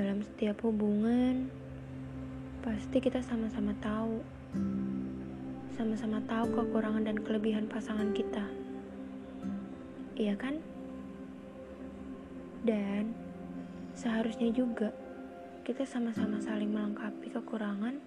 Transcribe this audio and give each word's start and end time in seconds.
dalam 0.00 0.24
setiap 0.24 0.64
hubungan, 0.64 1.52
pasti 2.64 3.04
kita 3.04 3.20
sama-sama 3.20 3.76
tahu, 3.84 4.24
sama-sama 5.76 6.24
tahu 6.24 6.48
kekurangan 6.56 7.04
dan 7.04 7.20
kelebihan 7.20 7.68
pasangan 7.68 8.08
kita. 8.16 8.48
Iya 10.16 10.40
kan? 10.40 10.56
Dan 12.64 13.12
seharusnya 13.92 14.48
juga 14.48 14.88
kita 15.68 15.84
sama-sama 15.84 16.40
saling 16.40 16.72
melengkapi 16.72 17.28
kekurangan 17.36 18.00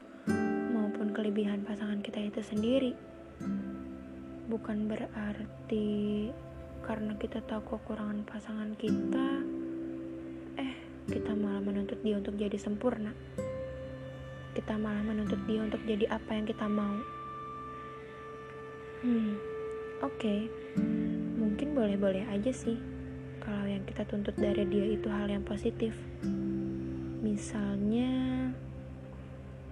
maupun 0.74 1.14
kelebihan 1.14 1.62
pasangan 1.62 2.02
kita 2.02 2.26
itu 2.26 2.42
sendiri. 2.42 2.98
Bukan 4.50 4.90
berarti 4.90 6.30
karena 6.82 7.14
kita 7.22 7.38
tahu 7.46 7.78
kekurangan 7.78 8.26
pasangan 8.26 8.74
kita, 8.82 9.46
kita 11.10 11.36
malah 11.36 11.60
menuntut 11.60 12.00
dia 12.00 12.16
untuk 12.16 12.40
jadi 12.40 12.56
sempurna. 12.56 13.12
Kita 14.54 14.78
malah 14.80 15.04
menuntut 15.04 15.42
dia 15.50 15.60
untuk 15.66 15.82
jadi 15.84 16.08
apa 16.08 16.32
yang 16.32 16.46
kita 16.48 16.70
mau. 16.70 16.96
Hmm, 19.04 19.36
oke, 20.00 20.16
okay. 20.16 20.48
mungkin 21.36 21.76
boleh-boleh 21.76 22.24
aja 22.32 22.56
sih 22.56 22.80
kalau 23.44 23.68
yang 23.68 23.84
kita 23.84 24.08
tuntut 24.08 24.32
dari 24.40 24.64
dia 24.72 24.96
itu 24.96 25.12
hal 25.12 25.28
yang 25.28 25.44
positif. 25.44 25.92
Misalnya, 27.20 28.48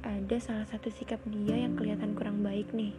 ada 0.03 0.36
salah 0.44 0.67
satu 0.67 0.91
sikap 0.91 1.23
dia 1.31 1.55
yang 1.55 1.80
kelihatan 1.80 2.11
kurang 2.11 2.44
baik 2.44 2.67
nih. 2.75 2.91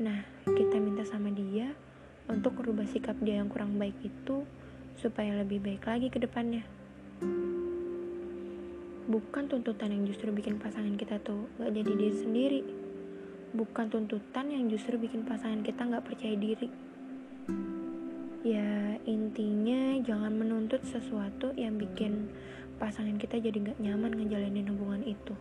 Nah, 0.00 0.24
kita 0.48 0.80
minta 0.80 1.04
sama 1.04 1.28
dia 1.28 1.76
untuk 2.24 2.56
merubah 2.56 2.88
sikap 2.88 3.20
dia 3.20 3.44
yang 3.44 3.52
kurang 3.52 3.76
baik 3.76 4.00
itu 4.00 4.48
supaya 4.96 5.36
lebih 5.36 5.60
baik 5.60 5.84
lagi 5.84 6.08
ke 6.08 6.16
depannya. 6.16 6.79
Bukan 9.10 9.50
tuntutan 9.50 9.90
yang 9.90 10.06
justru 10.06 10.30
bikin 10.30 10.62
pasangan 10.62 10.94
kita 10.94 11.18
tuh 11.18 11.50
gak 11.58 11.74
jadi 11.74 11.98
diri 11.98 12.14
sendiri. 12.14 12.62
Bukan 13.50 13.90
tuntutan 13.90 14.54
yang 14.54 14.70
justru 14.70 15.02
bikin 15.02 15.26
pasangan 15.26 15.66
kita 15.66 15.82
gak 15.82 16.06
percaya 16.06 16.38
diri. 16.38 16.70
Ya, 18.46 18.94
intinya 19.10 19.98
jangan 20.06 20.30
menuntut 20.30 20.86
sesuatu 20.86 21.50
yang 21.58 21.74
bikin 21.74 22.30
pasangan 22.78 23.18
kita 23.18 23.42
jadi 23.42 23.74
gak 23.74 23.82
nyaman 23.82 24.14
ngejalanin 24.14 24.70
hubungan 24.70 25.02
itu. 25.02 25.34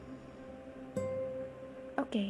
Oke, 1.94 2.10
okay, 2.10 2.30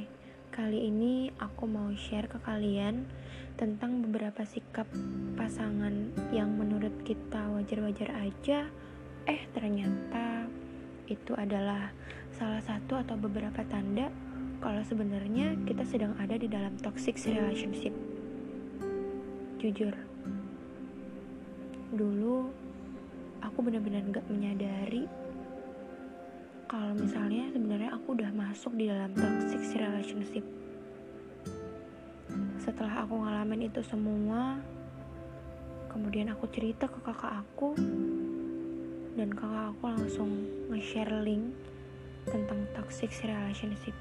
kali 0.52 0.92
ini 0.92 1.32
aku 1.40 1.72
mau 1.72 1.88
share 1.96 2.28
ke 2.28 2.36
kalian 2.44 3.08
tentang 3.56 4.04
beberapa 4.04 4.44
sikap 4.44 4.92
pasangan 5.40 6.12
yang 6.36 6.52
menurut 6.52 7.00
kita 7.08 7.48
wajar-wajar 7.56 8.12
aja, 8.28 8.68
eh 9.24 9.42
ternyata 9.56 10.39
itu 11.10 11.34
adalah 11.34 11.90
salah 12.38 12.62
satu 12.62 13.02
atau 13.02 13.18
beberapa 13.18 13.66
tanda 13.66 14.08
kalau 14.62 14.86
sebenarnya 14.86 15.58
kita 15.66 15.84
sedang 15.84 16.14
ada 16.22 16.38
di 16.38 16.46
dalam 16.46 16.78
toxic 16.80 17.18
relationship. 17.26 17.92
Jujur, 19.60 19.92
dulu 21.92 22.54
aku 23.42 23.60
benar-benar 23.66 24.06
gak 24.14 24.28
menyadari 24.30 25.04
kalau 26.70 26.94
misalnya 26.94 27.50
sebenarnya 27.50 27.90
aku 27.98 28.14
udah 28.14 28.30
masuk 28.30 28.78
di 28.78 28.86
dalam 28.86 29.10
toxic 29.18 29.58
relationship. 29.74 30.46
Setelah 32.62 33.02
aku 33.02 33.26
ngalamin 33.26 33.66
itu 33.66 33.82
semua, 33.82 34.62
kemudian 35.90 36.30
aku 36.30 36.46
cerita 36.54 36.86
ke 36.86 37.02
kakak 37.02 37.42
aku, 37.42 37.74
dan 39.16 39.34
kakak 39.34 39.74
aku 39.74 39.84
langsung 39.90 40.30
nge-share 40.70 41.24
link 41.26 41.54
tentang 42.30 42.66
toxic 42.76 43.10
relationship. 43.26 43.96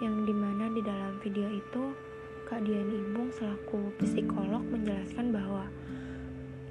Yang 0.00 0.16
di 0.30 0.34
mana 0.36 0.70
di 0.72 0.80
dalam 0.80 1.20
video 1.20 1.48
itu, 1.50 1.82
Kak 2.48 2.64
Dian 2.64 2.88
Ibung 2.88 3.32
selaku 3.34 3.92
psikolog 4.00 4.64
menjelaskan 4.68 5.32
bahwa 5.32 5.64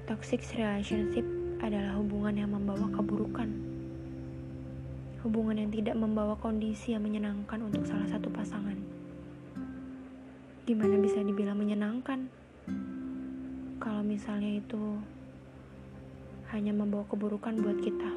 toxic 0.09 0.42
relationship 0.56 1.25
adalah 1.62 1.97
hubungan 1.97 2.34
yang 2.40 2.52
membawa 2.53 2.90
keburukan 2.94 3.74
hubungan 5.24 5.56
yang 5.56 5.72
tidak 5.72 5.96
membawa 5.96 6.36
kondisi 6.36 6.92
yang 6.92 7.08
menyenangkan 7.08 7.64
untuk 7.64 7.88
salah 7.88 8.03
satu 8.12 8.28
pasangan. 8.28 8.76
Gimana 10.68 11.00
bisa 11.00 11.24
dibilang 11.24 11.56
menyenangkan? 11.56 12.28
Kalau 13.80 14.03
misalnya 14.03 14.59
itu 14.59 15.00
hanya 16.53 16.69
membawa 16.69 17.03
keburukan 17.09 17.58
buat 17.58 17.81
kita. 17.81 18.12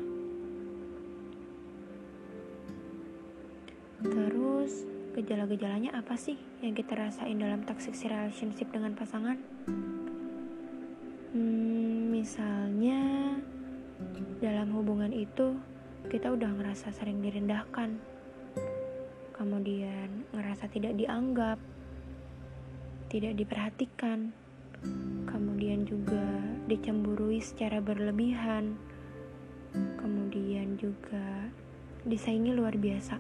Terus, 4.05 4.85
gejala-gejalanya 5.17 5.97
apa 5.97 6.15
sih 6.21 6.37
yang 6.61 6.77
kita 6.77 6.93
rasain 6.95 7.41
dalam 7.41 7.65
toxic 7.65 7.97
relationship 8.05 8.69
dengan 8.69 8.93
pasangan? 8.93 9.41
Hmm, 11.33 12.13
misalnya 12.13 13.35
dalam 14.45 14.69
hubungan 14.77 15.11
itu 15.17 15.57
kita 16.13 16.31
udah 16.31 16.53
ngerasa 16.61 16.93
sering 16.93 17.25
direndahkan, 17.25 17.97
kemudian 19.33 20.29
ngerasa 20.31 20.69
tidak 20.71 20.95
dianggap, 20.95 21.59
tidak 23.11 23.33
diperhatikan, 23.35 24.31
kemudian 25.27 25.83
juga 25.83 26.46
dicemburui 26.67 27.39
secara 27.39 27.79
berlebihan, 27.79 28.75
kemudian 30.03 30.75
juga 30.75 31.51
disaingi 32.03 32.51
luar 32.51 32.75
biasa. 32.75 33.19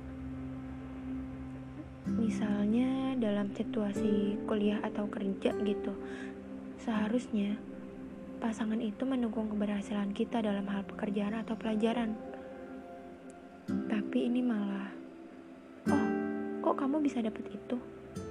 Misalnya 2.06 3.18
dalam 3.18 3.50
situasi 3.54 4.38
kuliah 4.46 4.78
atau 4.82 5.06
kerja 5.10 5.54
gitu, 5.62 5.92
seharusnya 6.82 7.58
pasangan 8.38 8.78
itu 8.78 9.02
mendukung 9.02 9.50
keberhasilan 9.50 10.10
kita 10.14 10.42
dalam 10.42 10.66
hal 10.70 10.86
pekerjaan 10.86 11.38
atau 11.42 11.54
pelajaran. 11.58 12.14
Tapi 13.66 14.18
ini 14.30 14.42
malah 14.42 14.90
oh 15.90 16.06
kok 16.62 16.78
kamu 16.78 17.02
bisa 17.02 17.22
dapet 17.22 17.46
itu? 17.50 17.76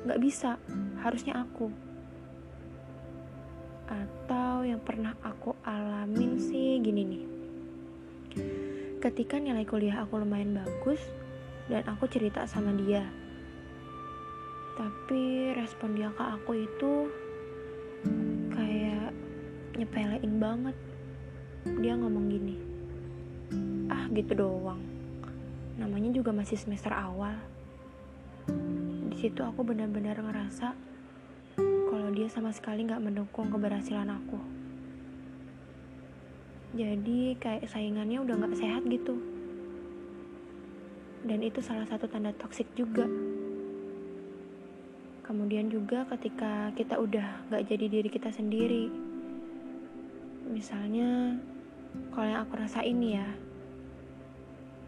Gak 0.07 0.19
bisa. 0.23 0.55
Harusnya 1.03 1.43
aku 1.43 1.84
atau 3.85 4.65
yang 4.65 4.81
pernah 4.81 5.13
aku 5.21 5.53
alamin 5.61 6.41
sih 6.41 6.81
gini 6.81 7.01
nih. 7.05 7.23
Ketika 9.01 9.37
nilai 9.37 9.65
kuliah 9.65 10.01
aku 10.01 10.17
lumayan 10.17 10.57
bagus 10.57 11.01
dan 11.69 11.85
aku 11.85 12.09
cerita 12.09 12.49
sama 12.49 12.73
dia. 12.73 13.05
Tapi 14.75 15.53
respon 15.55 15.95
dia 15.95 16.09
ke 16.11 16.23
aku 16.25 16.51
itu 16.57 16.93
kayak 18.51 19.13
nyepelein 19.77 20.33
banget. 20.41 20.75
Dia 21.81 21.93
ngomong 21.97 22.25
gini 22.29 22.75
ah 23.89 24.09
gitu 24.09 24.33
doang. 24.33 24.81
Namanya 25.77 26.09
juga 26.15 26.33
masih 26.33 26.57
semester 26.57 26.93
awal. 26.93 27.35
Di 29.11 29.17
situ 29.17 29.41
aku 29.41 29.61
benar-benar 29.61 30.17
ngerasa 30.19 30.73
dia 32.15 32.31
sama 32.31 32.55
sekali 32.55 32.87
nggak 32.87 33.03
mendukung 33.03 33.51
keberhasilan 33.51 34.07
aku. 34.07 34.39
Jadi 36.75 37.35
kayak 37.35 37.67
saingannya 37.67 38.23
udah 38.23 38.35
nggak 38.39 38.55
sehat 38.55 38.87
gitu. 38.87 39.19
Dan 41.27 41.43
itu 41.43 41.59
salah 41.59 41.83
satu 41.83 42.07
tanda 42.07 42.31
toksik 42.31 42.71
juga. 42.71 43.03
Kemudian 45.27 45.67
juga 45.67 46.07
ketika 46.15 46.71
kita 46.79 46.95
udah 46.95 47.51
nggak 47.51 47.63
jadi 47.67 47.85
diri 47.91 48.09
kita 48.11 48.31
sendiri. 48.31 48.87
Misalnya 50.47 51.35
kalau 52.15 52.27
yang 52.31 52.41
aku 52.47 52.53
rasain 52.55 52.99
ya 53.03 53.27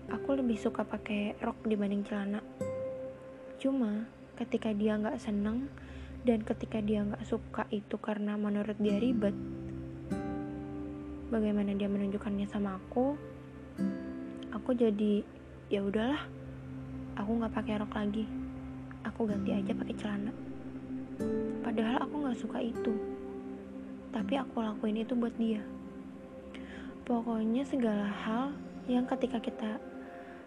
aku 0.08 0.40
lebih 0.40 0.56
suka 0.56 0.88
pakai 0.88 1.36
rok 1.44 1.60
dibanding 1.68 2.04
celana. 2.08 2.40
Cuma 3.60 4.08
ketika 4.38 4.72
dia 4.72 4.96
nggak 4.96 5.20
seneng 5.20 5.68
dan 6.24 6.42
ketika 6.42 6.82
dia 6.82 7.06
nggak 7.06 7.26
suka 7.28 7.68
itu 7.70 8.00
karena 8.00 8.40
menurut 8.40 8.78
dia 8.82 8.98
ribet, 8.98 9.36
bagaimana 11.30 11.76
dia 11.76 11.92
menunjukkannya 11.92 12.48
sama 12.50 12.80
aku, 12.80 13.20
aku 14.56 14.70
jadi 14.74 15.22
ya 15.68 15.84
udahlah, 15.84 16.24
aku 17.20 17.32
nggak 17.38 17.54
pakai 17.54 17.78
rok 17.78 17.94
lagi, 17.94 18.26
aku 19.04 19.28
ganti 19.28 19.52
aja 19.54 19.72
pakai 19.76 19.96
celana. 20.00 20.32
Padahal 21.62 21.98
aku 22.08 22.16
nggak 22.24 22.40
suka 22.40 22.60
itu, 22.64 22.94
tapi 24.16 24.40
aku 24.40 24.64
lakuin 24.64 25.04
itu 25.04 25.14
buat 25.14 25.36
dia. 25.36 25.62
Pokoknya 27.04 27.64
segala 27.64 28.08
hal 28.10 28.56
yang 28.88 29.08
ketika 29.08 29.40
kita 29.40 29.80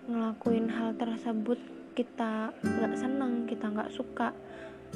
ngelakuin 0.08 0.68
hal 0.72 0.96
tersebut 0.96 1.60
kita 1.92 2.50
nggak 2.64 2.94
senang 2.96 3.44
kita 3.44 3.68
nggak 3.68 3.92
suka 3.92 4.32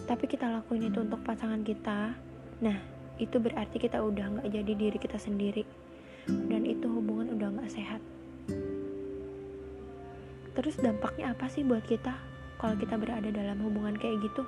tapi 0.04 0.26
kita 0.26 0.50
lakuin 0.50 0.90
itu 0.90 1.00
untuk 1.00 1.22
pasangan 1.22 1.62
kita. 1.62 2.18
Nah 2.60 2.78
itu 3.16 3.38
berarti 3.38 3.78
kita 3.78 4.02
udah 4.02 4.38
nggak 4.38 4.48
jadi 4.50 4.72
diri 4.74 4.98
kita 4.98 5.16
sendiri. 5.16 5.62
Dan 6.26 6.66
itu 6.66 6.90
hubungan 6.90 7.38
udah 7.38 7.48
nggak 7.54 7.72
sehat. 7.72 8.02
Terus 10.54 10.74
dampaknya 10.78 11.34
apa 11.34 11.46
sih 11.50 11.66
buat 11.66 11.82
kita 11.86 12.14
kalau 12.58 12.74
kita 12.78 12.94
berada 12.98 13.28
dalam 13.30 13.58
hubungan 13.62 13.94
kayak 13.98 14.22
gitu? 14.22 14.42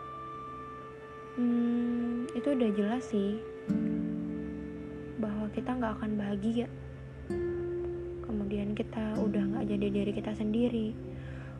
Hmm, 1.37 2.25
itu 2.33 2.49
udah 2.57 2.71
jelas 2.73 3.03
sih 3.13 3.39
bahwa 5.21 5.47
kita 5.53 5.71
nggak 5.77 5.95
akan 6.01 6.13
bahagia. 6.19 6.69
Kemudian 8.25 8.75
kita 8.75 9.19
udah 9.21 9.43
nggak 9.57 9.67
jadi 9.67 9.87
diri 9.93 10.13
kita 10.15 10.33
sendiri. 10.35 10.95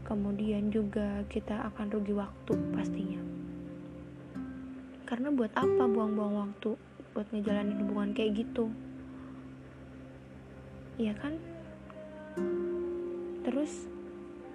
Kemudian 0.07 0.71
juga 0.71 1.27
kita 1.27 1.67
akan 1.75 1.91
rugi 1.91 2.15
waktu 2.15 2.55
pastinya 2.71 3.37
karena 5.07 5.31
buat 5.31 5.55
apa 5.55 5.87
buang-buang 5.87 6.35
waktu 6.35 6.75
buat 7.15 7.31
ngejalanin 7.33 7.79
hubungan 7.81 8.11
kayak 8.13 8.45
gitu? 8.45 8.69
Iya 10.99 11.15
kan? 11.17 11.39
Terus 13.47 13.87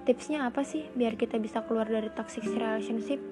tipsnya 0.04 0.46
apa 0.46 0.62
sih 0.68 0.86
biar 0.94 1.16
kita 1.16 1.40
bisa 1.40 1.64
keluar 1.64 1.88
dari 1.88 2.12
toxic 2.14 2.44
relationship? 2.44 3.24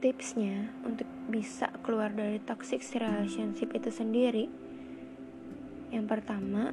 Tipsnya 0.00 0.72
untuk 0.86 1.10
bisa 1.28 1.68
keluar 1.84 2.14
dari 2.14 2.40
toxic 2.40 2.80
relationship 2.96 3.74
itu 3.76 3.92
sendiri 3.92 4.48
yang 5.90 6.06
pertama 6.06 6.70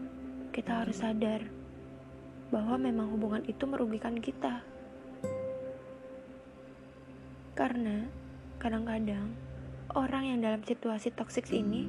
kita 0.53 0.85
harus 0.85 1.01
sadar 1.01 1.41
bahwa 2.53 2.77
memang 2.79 3.11
hubungan 3.11 3.43
itu 3.49 3.65
merugikan 3.65 4.15
kita. 4.21 4.61
Karena 7.57 8.05
kadang-kadang 8.67 9.31
orang 9.95 10.27
yang 10.27 10.39
dalam 10.43 10.59
situasi 10.59 11.15
toksik 11.15 11.47
ini 11.55 11.87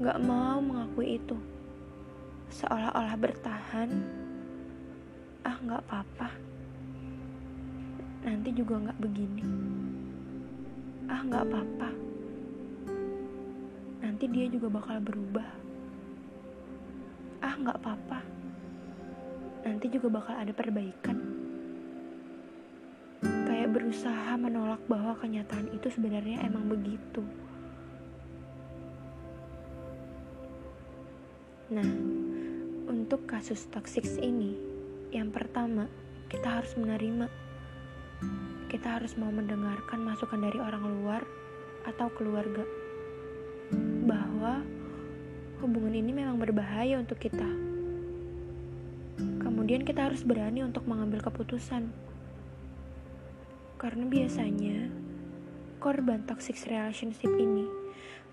gak 0.00 0.16
mau 0.24 0.64
mengakui 0.64 1.20
itu. 1.20 1.36
Seolah-olah 2.48 3.20
bertahan, 3.20 3.92
ah 5.44 5.60
gak 5.60 5.84
apa-apa. 5.84 6.32
Nanti 8.24 8.48
juga 8.56 8.88
gak 8.88 8.96
begini. 8.96 9.44
Ah 11.04 11.20
gak 11.20 11.52
apa-apa. 11.52 11.90
Nanti 14.00 14.24
dia 14.32 14.48
juga 14.48 14.72
bakal 14.72 15.04
berubah. 15.04 15.48
Ah 17.44 17.60
gak 17.60 17.76
apa-apa 17.84 18.24
nanti 19.66 19.90
juga 19.90 20.22
bakal 20.22 20.38
ada 20.38 20.54
perbaikan. 20.54 21.25
Berusaha 23.76 24.40
menolak 24.40 24.80
bahwa 24.88 25.12
kenyataan 25.20 25.68
itu 25.76 25.92
sebenarnya 25.92 26.40
emang 26.48 26.64
begitu. 26.64 27.20
Nah, 31.68 31.84
untuk 32.88 33.28
kasus 33.28 33.68
toksik 33.68 34.08
ini, 34.16 34.56
yang 35.12 35.28
pertama, 35.28 35.92
kita 36.32 36.56
harus 36.56 36.72
menerima. 36.80 37.28
Kita 38.72 38.96
harus 38.96 39.12
mau 39.20 39.28
mendengarkan 39.28 40.00
masukan 40.00 40.40
dari 40.40 40.56
orang 40.56 40.80
luar 40.88 41.20
atau 41.84 42.08
keluarga 42.16 42.64
bahwa 44.08 44.64
hubungan 45.60 45.92
ini 45.92 46.16
memang 46.16 46.40
berbahaya 46.40 46.96
untuk 46.96 47.20
kita 47.20 47.44
Kemudian 49.16 49.82
kita 49.82 50.06
harus 50.06 50.22
berani 50.22 50.62
untuk 50.62 50.86
mengambil 50.86 51.24
keputusan. 51.26 51.90
Karena 53.76 54.08
biasanya 54.08 54.88
korban 55.76 56.24
toxic 56.24 56.56
relationship 56.64 57.28
ini 57.36 57.68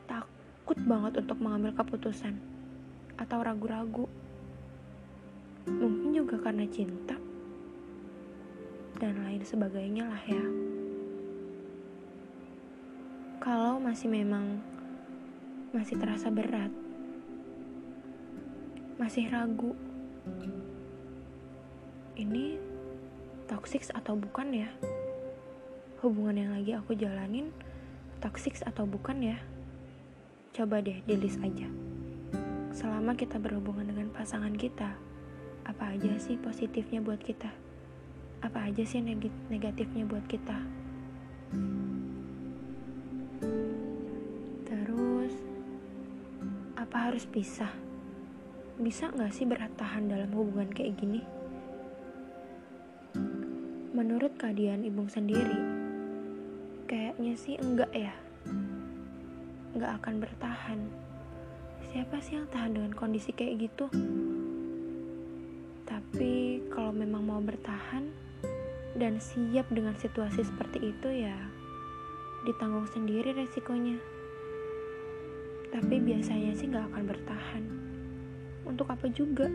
takut 0.08 0.80
banget 0.88 1.20
untuk 1.20 1.36
mengambil 1.44 1.76
keputusan 1.76 2.40
atau 3.20 3.44
ragu-ragu. 3.44 4.08
Mungkin 5.68 6.16
juga 6.16 6.40
karena 6.40 6.64
cinta 6.72 7.20
dan 9.04 9.20
lain 9.20 9.44
sebagainya 9.44 10.08
lah 10.08 10.24
ya. 10.24 10.46
Kalau 13.44 13.84
masih 13.84 14.08
memang 14.08 14.64
masih 15.76 16.00
terasa 16.00 16.32
berat, 16.32 16.72
masih 18.96 19.28
ragu, 19.28 19.76
ini 22.16 22.56
toxic 23.52 23.84
atau 23.92 24.16
bukan 24.16 24.64
ya? 24.64 24.72
Hubungan 26.04 26.36
yang 26.36 26.52
lagi 26.52 26.76
aku 26.76 27.00
jalanin 27.00 27.48
toxic 28.20 28.60
atau 28.68 28.84
bukan 28.84 29.24
ya? 29.24 29.40
Coba 30.52 30.84
deh 30.84 31.00
di 31.08 31.16
list 31.16 31.40
aja. 31.40 31.64
Selama 32.76 33.16
kita 33.16 33.40
berhubungan 33.40 33.88
dengan 33.88 34.12
pasangan 34.12 34.52
kita, 34.52 35.00
apa 35.64 35.96
aja 35.96 36.12
sih 36.20 36.36
positifnya 36.36 37.00
buat 37.00 37.24
kita? 37.24 37.48
Apa 38.44 38.68
aja 38.68 38.84
sih 38.84 39.00
neg 39.00 39.32
negatifnya 39.48 40.04
buat 40.04 40.28
kita? 40.28 40.60
Terus, 44.68 45.34
apa 46.76 46.98
harus 47.00 47.24
pisah? 47.32 47.72
Bisa 48.76 49.08
gak 49.08 49.32
sih 49.32 49.48
bertahan 49.48 50.12
dalam 50.12 50.36
hubungan 50.36 50.68
kayak 50.68 51.00
gini? 51.00 51.24
Menurut 53.96 54.36
keadaan 54.36 54.84
Ibung 54.84 55.08
sendiri, 55.08 55.73
kayaknya 56.94 57.34
sih 57.34 57.58
enggak 57.58 57.90
ya. 57.90 58.14
Enggak 59.74 59.98
akan 59.98 60.22
bertahan. 60.22 60.80
Siapa 61.90 62.22
sih 62.22 62.38
yang 62.38 62.46
tahan 62.54 62.78
dengan 62.78 62.94
kondisi 62.94 63.34
kayak 63.34 63.66
gitu? 63.66 63.90
Tapi 65.90 66.62
kalau 66.70 66.94
memang 66.94 67.26
mau 67.26 67.42
bertahan 67.42 68.06
dan 68.94 69.18
siap 69.18 69.66
dengan 69.74 69.98
situasi 69.98 70.46
seperti 70.46 70.94
itu 70.94 71.10
ya 71.26 71.34
ditanggung 72.46 72.86
sendiri 72.94 73.34
resikonya. 73.34 73.98
Tapi 75.74 75.98
biasanya 75.98 76.54
sih 76.54 76.70
nggak 76.70 76.94
akan 76.94 77.04
bertahan. 77.10 77.64
Untuk 78.70 78.86
apa 78.94 79.10
juga? 79.10 79.50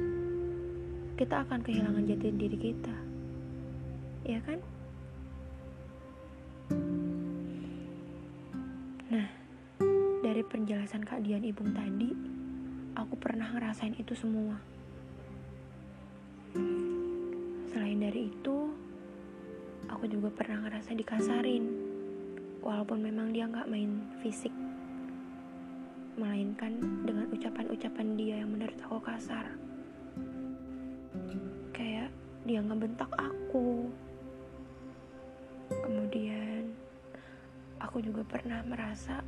Kita 1.14 1.46
akan 1.46 1.62
kehilangan 1.62 2.02
jati 2.02 2.34
diri 2.34 2.58
kita 2.58 2.94
ya 4.26 4.42
kan? 4.44 4.58
Penjelasan 10.58 11.06
Kak 11.06 11.22
Dian 11.22 11.46
Ibung 11.46 11.70
tadi, 11.70 12.10
aku 12.98 13.14
pernah 13.14 13.46
ngerasain 13.46 13.94
itu 13.94 14.10
semua. 14.10 14.58
Selain 17.70 17.94
dari 18.02 18.26
itu, 18.26 18.66
aku 19.86 20.10
juga 20.10 20.34
pernah 20.34 20.66
ngerasa 20.66 20.98
dikasarin, 20.98 21.62
walaupun 22.58 22.98
memang 23.06 23.30
dia 23.30 23.46
nggak 23.46 23.70
main 23.70 24.02
fisik, 24.18 24.50
melainkan 26.18 26.74
dengan 27.06 27.30
ucapan-ucapan 27.30 28.18
dia 28.18 28.42
yang 28.42 28.50
menurut 28.50 28.78
aku 28.82 28.98
kasar. 28.98 29.46
Kayak 31.70 32.10
dia 32.42 32.58
ngebentak 32.58 33.14
aku, 33.14 33.86
Kemudian 35.68 36.74
aku 37.78 38.00
juga 38.02 38.26
pernah 38.26 38.64
merasa 38.66 39.22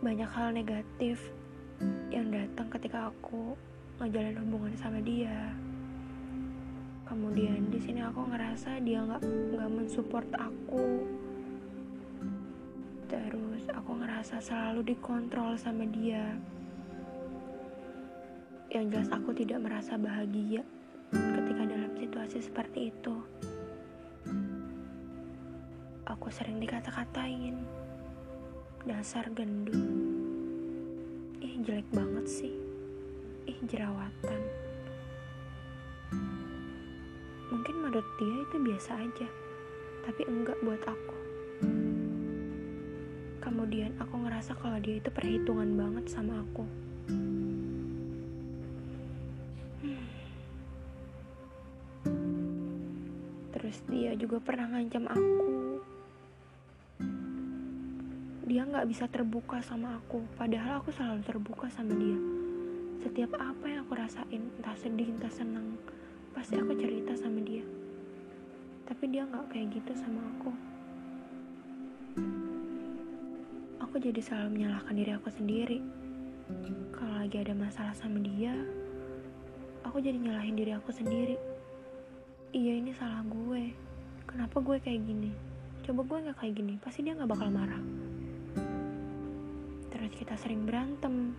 banyak 0.00 0.32
hal 0.32 0.56
negatif 0.56 1.20
yang 2.08 2.32
datang 2.32 2.72
ketika 2.72 3.12
aku 3.12 3.52
ngejalan 4.00 4.40
hubungan 4.40 4.74
sama 4.80 4.96
dia. 5.04 5.52
Kemudian 7.04 7.68
di 7.68 7.76
sini 7.76 8.00
aku 8.00 8.24
ngerasa 8.32 8.80
dia 8.80 9.04
nggak 9.04 9.20
nggak 9.20 9.68
mensupport 9.68 10.28
aku. 10.40 11.04
Terus 13.12 13.68
aku 13.68 13.92
ngerasa 14.00 14.40
selalu 14.40 14.96
dikontrol 14.96 15.60
sama 15.60 15.84
dia 15.84 16.32
yang 18.70 18.86
jelas 18.86 19.10
aku 19.10 19.34
tidak 19.34 19.60
merasa 19.60 19.98
bahagia 19.98 20.62
ketika 21.10 21.62
dalam 21.66 21.92
situasi 21.98 22.38
seperti 22.40 22.94
itu. 22.94 23.20
Aku 26.06 26.30
sering 26.30 26.62
dikata-katain, 26.62 27.58
dasar 28.88 29.28
gendut. 29.36 29.76
Ih 31.44 31.54
jelek 31.60 31.84
banget 31.92 32.24
sih, 32.24 32.54
ih 33.44 33.58
jerawatan. 33.68 34.40
Mungkin 37.52 37.74
menurut 37.76 38.08
dia 38.16 38.36
itu 38.40 38.56
biasa 38.56 38.90
aja, 38.96 39.28
tapi 40.08 40.22
enggak 40.24 40.56
buat 40.64 40.80
aku. 40.88 41.16
Kemudian 43.44 43.92
aku 44.00 44.16
ngerasa 44.24 44.56
kalau 44.56 44.80
dia 44.80 44.96
itu 44.96 45.12
perhitungan 45.12 45.76
banget 45.76 46.08
sama 46.08 46.40
aku. 46.40 46.64
Terus 53.52 53.76
dia 53.92 54.16
juga 54.16 54.40
pernah 54.40 54.72
ngancam 54.72 55.04
aku. 55.04 55.59
Dia 58.50 58.66
nggak 58.66 58.90
bisa 58.90 59.06
terbuka 59.06 59.62
sama 59.62 59.94
aku, 59.94 60.26
padahal 60.34 60.82
aku 60.82 60.90
selalu 60.90 61.22
terbuka 61.22 61.70
sama 61.70 61.94
dia. 61.94 62.18
setiap 62.98 63.38
apa 63.38 63.62
yang 63.70 63.86
aku 63.86 63.94
rasain 63.94 64.42
entah 64.58 64.74
sedih 64.74 65.06
entah 65.06 65.30
senang 65.30 65.78
pasti 66.34 66.58
aku 66.58 66.74
cerita 66.74 67.14
sama 67.14 67.38
dia. 67.46 67.62
Tapi 68.90 69.06
dia 69.06 69.22
nggak 69.22 69.54
kayak 69.54 69.70
gitu 69.70 69.94
sama 69.94 70.18
aku. 70.34 70.50
Aku 73.86 74.02
jadi 74.02 74.18
selalu 74.18 74.58
menyalahkan 74.58 74.98
diri 74.98 75.12
aku 75.14 75.30
sendiri. 75.30 75.78
Kalau 76.90 77.22
lagi 77.22 77.38
ada 77.38 77.54
masalah 77.54 77.94
sama 77.94 78.18
dia 78.18 78.50
aku 79.86 80.02
jadi 80.02 80.18
nyalahin 80.18 80.58
diri 80.58 80.74
aku 80.74 80.90
sendiri. 80.90 81.38
Iya 82.50 82.82
ini 82.82 82.90
salah 82.98 83.22
gue. 83.30 83.78
Kenapa 84.26 84.58
gue 84.58 84.82
kayak 84.82 85.06
gini? 85.06 85.30
Coba 85.86 86.02
gue 86.02 86.18
nggak 86.26 86.38
kayak 86.42 86.54
gini 86.58 86.74
pasti 86.82 87.06
dia 87.06 87.14
nggak 87.14 87.30
bakal 87.30 87.46
marah 87.54 87.99
terus 90.00 90.16
kita 90.16 90.32
sering 90.40 90.64
berantem. 90.64 91.36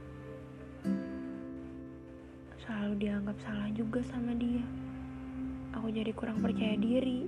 Selalu 2.61 2.93
dianggap 3.01 3.33
salah 3.41 3.73
juga 3.73 4.05
sama 4.05 4.37
dia. 4.37 4.61
Aku 5.73 5.89
jadi 5.89 6.13
kurang 6.13 6.45
percaya 6.45 6.77
diri. 6.77 7.25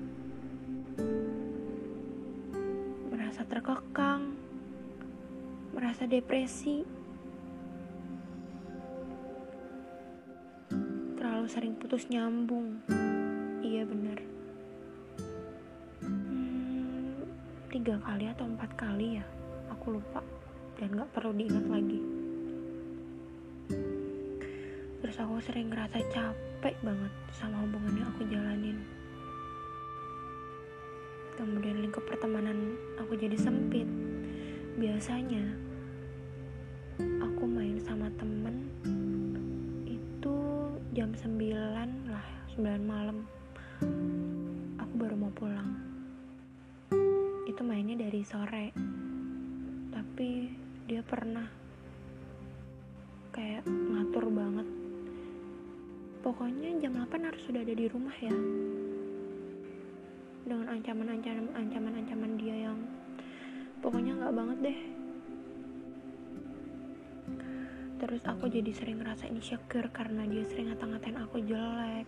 Merasa 3.09 3.41
terkekang. 3.49 4.37
Merasa 5.73 6.05
depresi. 6.05 6.85
Terlalu 11.17 11.49
sering 11.49 11.73
putus 11.81 12.05
nyambung. 12.13 12.77
Iya 13.65 13.89
bener. 13.89 14.21
Hmm, 15.97 17.25
tiga 17.73 17.97
kali 18.05 18.29
atau 18.29 18.45
empat 18.45 18.69
kali 18.77 19.17
ya? 19.17 19.25
Aku 19.73 19.97
lupa 19.97 20.21
dan 20.83 20.99
gak 20.99 21.15
perlu 21.15 21.31
diingat 21.31 21.63
lagi. 21.71 22.03
Terus 24.99 25.15
aku 25.15 25.39
sering 25.39 25.71
ngerasa 25.71 26.03
capek 26.11 26.75
banget 26.83 27.13
sama 27.31 27.63
hubungan 27.63 28.03
yang 28.03 28.11
aku 28.11 28.27
jalanin. 28.27 28.83
Kemudian 31.39 31.79
lingkup 31.79 32.03
pertemanan 32.03 32.75
aku 32.99 33.15
jadi 33.15 33.39
sempit. 33.39 33.87
Biasanya 34.75 35.55
aku 37.23 37.47
main 37.47 37.79
sama 37.79 38.11
temen 38.19 38.67
itu 39.87 40.35
jam 40.91 41.15
9 41.15 42.11
lah 42.11 42.27
9 42.59 42.83
malam. 42.83 43.23
Aku 44.83 44.93
baru 44.99 45.15
mau 45.15 45.31
pulang. 45.31 45.79
Itu 47.47 47.63
mainnya 47.63 47.95
dari 47.95 48.19
sore. 48.27 48.75
Tapi 49.95 50.62
dia 50.83 50.99
pernah 50.99 51.47
kayak 53.31 53.63
ngatur 53.63 54.27
banget. 54.27 54.67
Pokoknya 56.23 56.69
jam 56.79 56.99
8 56.99 57.27
harus 57.27 57.41
sudah 57.43 57.63
ada 57.63 57.75
di 57.75 57.87
rumah 57.87 58.15
ya. 58.19 58.35
Dengan 60.43 60.67
ancaman-ancaman 60.75 61.55
ancaman-ancaman 61.55 62.31
dia 62.35 62.55
yang 62.67 62.79
pokoknya 63.79 64.11
nggak 64.19 64.35
banget 64.35 64.57
deh. 64.59 64.79
Terus 68.03 68.23
aku 68.27 68.51
jadi 68.51 68.71
sering 68.75 68.99
ngerasa 68.99 69.31
insecure 69.31 69.87
karena 69.95 70.27
dia 70.27 70.43
sering 70.51 70.75
ngata-ngatain 70.75 71.15
aku 71.23 71.39
jelek 71.39 72.07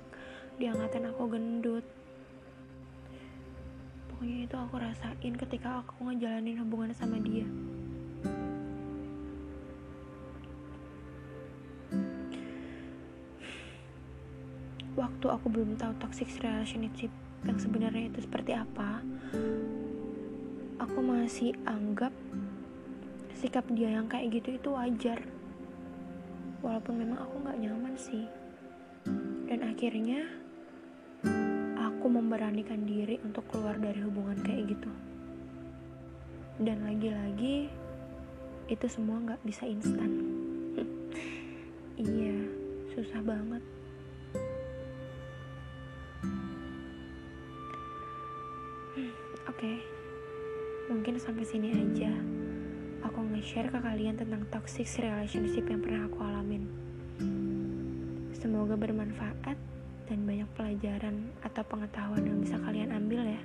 dia 0.55 0.71
ngatain 0.71 1.07
aku 1.11 1.23
gendut. 1.31 1.85
Pokoknya 4.11 4.47
itu 4.47 4.55
aku 4.55 4.75
rasain 4.79 5.35
ketika 5.35 5.83
aku 5.83 6.11
ngejalanin 6.11 6.59
hubungan 6.63 6.91
sama 6.95 7.19
dia 7.19 7.47
waktu 15.05 15.25
aku 15.29 15.45
belum 15.53 15.77
tahu 15.77 15.93
toxic 16.01 16.27
relationship 16.41 17.13
yang 17.45 17.61
sebenarnya 17.61 18.09
itu 18.09 18.25
seperti 18.25 18.57
apa 18.57 19.05
aku 20.81 20.99
masih 20.99 21.53
anggap 21.69 22.09
sikap 23.35 23.67
dia 23.75 23.91
yang 23.91 24.07
kayak 24.07 24.41
gitu 24.41 24.55
itu 24.55 24.69
wajar. 24.71 25.19
Walaupun 26.63 26.97
memang 26.97 27.19
aku 27.19 27.35
nggak 27.43 27.59
nyaman 27.61 27.93
sih. 27.99 28.25
Dan 29.45 29.69
akhirnya 29.69 30.25
aku 31.77 32.05
memberanikan 32.09 32.87
diri 32.87 33.21
untuk 33.21 33.45
keluar 33.51 33.77
dari 33.77 34.01
hubungan 34.01 34.39
kayak 34.41 34.73
gitu. 34.73 34.91
Dan 36.63 36.87
lagi-lagi 36.87 37.69
itu 38.71 38.85
semua 38.87 39.19
nggak 39.21 39.43
bisa 39.43 39.67
instan. 39.67 40.11
Iya 41.95 42.43
susah 42.91 43.23
banget 43.23 43.63
Oke, 49.45 49.61
okay. 49.61 49.77
mungkin 50.89 51.21
sampai 51.21 51.45
sini 51.45 51.69
aja 51.69 52.09
aku 53.05 53.21
nge-share 53.29 53.69
ke 53.69 53.77
kalian 53.77 54.17
tentang 54.17 54.41
toxic 54.49 54.89
relationship 54.97 55.69
yang 55.69 55.85
pernah 55.85 56.09
aku 56.09 56.17
alamin. 56.25 56.65
Semoga 58.33 58.73
bermanfaat 58.73 59.53
dan 60.09 60.19
banyak 60.25 60.49
pelajaran 60.57 61.29
atau 61.45 61.61
pengetahuan 61.61 62.25
yang 62.25 62.41
bisa 62.41 62.57
kalian 62.57 62.89
ambil 62.89 63.21
ya. 63.21 63.41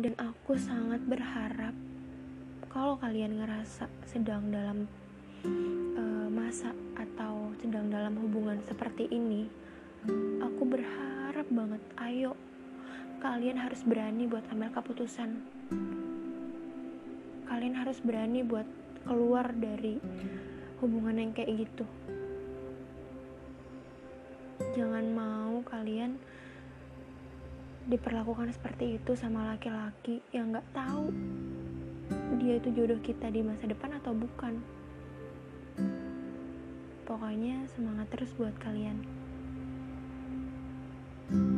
Dan 0.00 0.16
aku 0.16 0.56
sangat 0.56 1.04
berharap 1.04 1.76
kalau 2.72 2.96
kalian 2.96 3.36
ngerasa 3.36 3.84
sedang 4.08 4.48
dalam 4.48 4.88
uh, 5.92 6.28
masa 6.32 6.72
atau 6.96 7.52
sedang 7.60 7.92
dalam 7.92 8.16
hubungan 8.16 8.56
seperti 8.64 9.12
ini, 9.12 9.44
aku 10.40 10.62
berharap 10.64 11.44
banget 11.52 11.82
ayo 12.00 12.32
kalian 13.18 13.58
harus 13.58 13.82
berani 13.82 14.30
buat 14.30 14.46
ambil 14.54 14.70
keputusan. 14.70 15.42
Kalian 17.50 17.74
harus 17.74 17.98
berani 17.98 18.46
buat 18.46 18.66
keluar 19.02 19.50
dari 19.58 19.98
hubungan 20.78 21.18
yang 21.18 21.32
kayak 21.34 21.66
gitu. 21.66 21.84
Jangan 24.78 25.04
mau 25.10 25.58
kalian 25.66 26.14
diperlakukan 27.90 28.54
seperti 28.54 29.02
itu 29.02 29.18
sama 29.18 29.50
laki-laki 29.50 30.22
yang 30.30 30.54
gak 30.54 30.68
tahu 30.76 31.10
dia 32.38 32.60
itu 32.60 32.70
jodoh 32.70 33.00
kita 33.02 33.32
di 33.34 33.42
masa 33.42 33.66
depan 33.66 33.98
atau 33.98 34.14
bukan. 34.14 34.62
Pokoknya 37.02 37.66
semangat 37.74 38.06
terus 38.14 38.30
buat 38.38 38.54
kalian. 38.62 39.02
thank 41.28 41.44
you 41.52 41.57